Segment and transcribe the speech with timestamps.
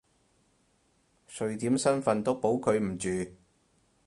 [1.37, 3.07] 瑞典身份都保佢唔住！